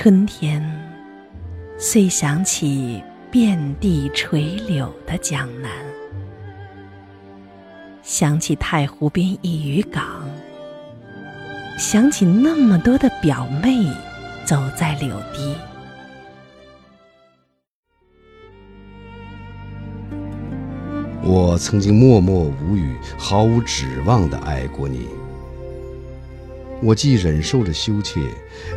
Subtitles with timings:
[0.00, 0.62] 春天，
[1.76, 3.02] 遂想起
[3.32, 5.72] 遍地垂柳的江南，
[8.04, 10.04] 想起太湖边一渔港，
[11.76, 13.92] 想起那么多的表妹
[14.44, 15.56] 走在柳堤。
[21.24, 25.08] 我曾经默默无语、毫无指望地爱过你。
[26.80, 28.20] 我既忍受着羞怯，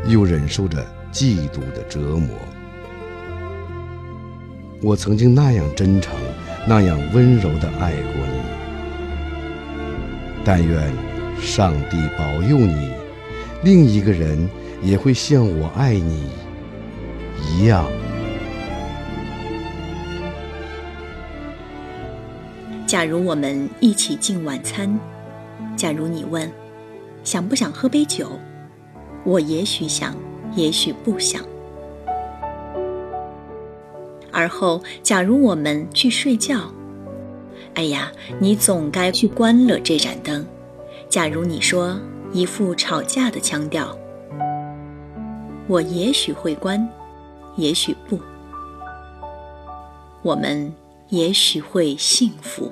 [0.08, 2.30] 又忍受着嫉妒的折磨。
[4.82, 6.16] 我曾经那样真诚、
[6.68, 8.42] 那样温柔地爱过你。
[10.44, 10.92] 但愿
[11.40, 12.92] 上帝保佑你，
[13.64, 14.50] 另一个人
[14.82, 16.30] 也会像我爱你
[17.40, 17.86] 一样。
[22.88, 25.00] 假如我们一起进晚餐，
[25.78, 26.52] 假如你问，
[27.24, 28.32] 想不想喝杯酒？
[29.24, 30.16] 我也许想，
[30.56, 31.44] 也许不想。
[34.32, 36.72] 而后，假如我们去睡觉，
[37.74, 40.46] 哎呀，你总该去关了这盏灯。
[41.10, 42.00] 假如你说
[42.32, 43.98] 一副吵架的腔调，
[45.68, 46.88] 我也许会关，
[47.56, 48.20] 也许不。
[50.22, 50.74] 我们。
[51.12, 52.72] 也许会幸福。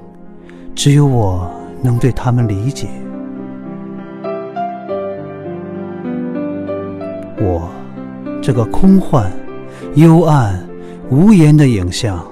[0.73, 1.49] 只有我
[1.81, 2.87] 能对他们理解。
[7.37, 7.69] 我
[8.41, 9.31] 这个空幻、
[9.95, 10.63] 幽暗、
[11.09, 12.25] 无言的影像，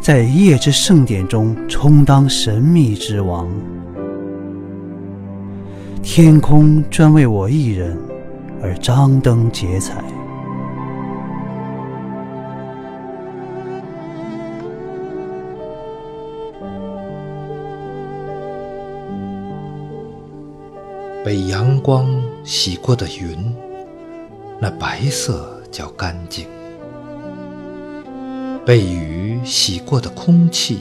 [0.00, 3.48] 在夜之盛典中充当神秘之王。
[6.02, 7.96] 天空专为我一人
[8.62, 10.04] 而张灯结彩，
[21.24, 23.56] 被阳光洗过的云，
[24.60, 26.44] 那白色叫干净；
[28.66, 30.80] 被雨洗过的空气，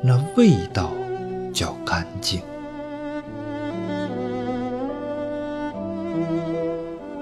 [0.00, 0.90] 那味道
[1.52, 2.40] 叫干净。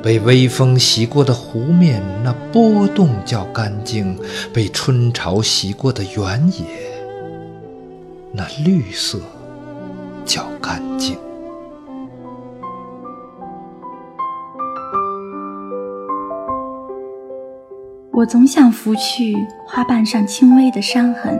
[0.00, 4.16] 被微风洗过的湖面，那波动叫干净；
[4.52, 6.64] 被春潮洗过的原野，
[8.30, 9.18] 那绿色
[10.24, 11.18] 叫干净。
[18.22, 19.34] 我总想拂去
[19.66, 21.36] 花瓣上轻微的伤痕，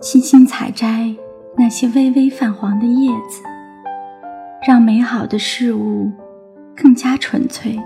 [0.00, 1.14] 轻轻采摘
[1.56, 3.40] 那些微微泛黄的叶子，
[4.66, 6.10] 让美好的事物。
[6.76, 7.76] 更加纯粹。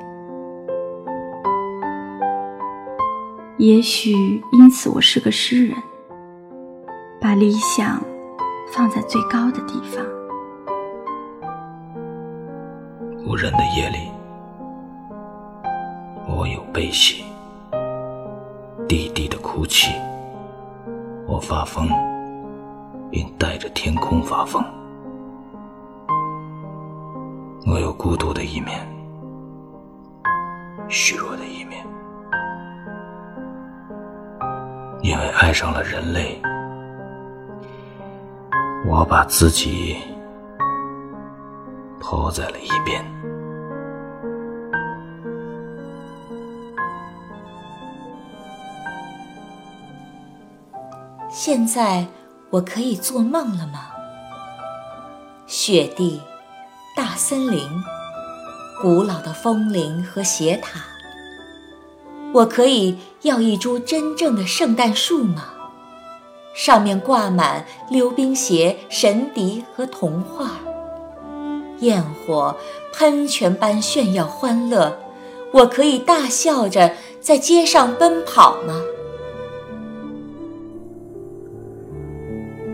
[3.58, 4.12] 也许
[4.52, 5.76] 因此，我是个诗人，
[7.20, 8.02] 把理想
[8.70, 10.04] 放在最高的地方。
[13.26, 14.10] 无人的夜里，
[16.28, 17.24] 我有悲喜，
[18.92, 19.90] 低低的哭泣。
[21.26, 21.88] 我发疯，
[23.10, 24.62] 并带着天空发疯。
[27.66, 28.86] 我有孤独的一面，
[30.90, 31.82] 虚弱的一面，
[35.00, 36.38] 因为爱上了人类，
[38.86, 39.96] 我把自己
[41.98, 43.02] 抛在了一边。
[51.44, 52.06] 现在
[52.50, 53.88] 我可以做梦了吗？
[55.48, 56.20] 雪地。
[56.96, 57.68] 大森林，
[58.80, 60.78] 古老的风铃和斜塔。
[62.32, 65.46] 我可以要一株真正的圣诞树吗？
[66.54, 70.60] 上面挂满溜冰鞋、神笛和童话。
[71.80, 72.56] 焰火
[72.92, 74.96] 喷泉般炫耀欢乐，
[75.52, 78.80] 我可以大笑着在街上奔跑吗？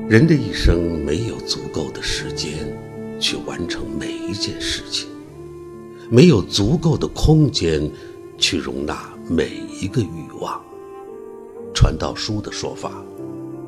[0.08, 2.66] 人的一生没有足够的时间。
[3.20, 5.08] 去完成每一件事情，
[6.08, 7.90] 没有足够的空间
[8.38, 8.96] 去容纳
[9.28, 9.50] 每
[9.81, 10.62] 一个欲望。
[11.75, 12.93] 传道书的说法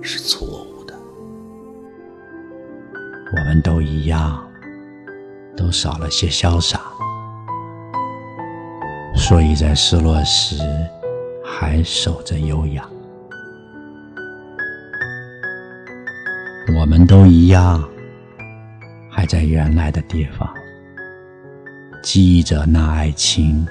[0.01, 0.95] 是错误的。
[3.37, 4.49] 我们都一样，
[5.57, 6.81] 都少了些潇洒，
[9.17, 10.57] 所以在失落时
[11.45, 12.89] 还守着优雅。
[16.91, 17.89] 我们都一样，
[19.09, 20.53] 还在原来的地方，
[22.03, 23.65] 记忆着那爱情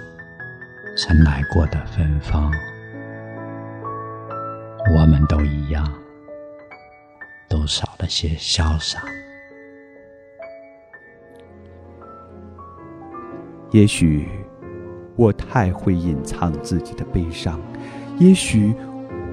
[0.95, 2.50] 曾来过的芬芳。
[4.95, 5.86] 我们都一样，
[7.50, 9.04] 都少了些潇洒。
[13.72, 14.30] 也许
[15.18, 17.60] 我太会隐藏自己的悲伤，
[18.18, 18.74] 也许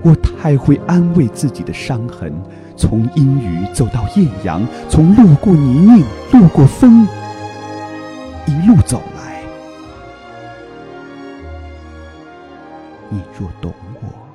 [0.03, 2.35] 我太会安慰自己的伤痕。
[2.77, 7.07] 从阴雨走到艳阳，从路过泥泞，路过风，
[8.47, 9.41] 一路走来。
[13.09, 14.26] 你若懂我，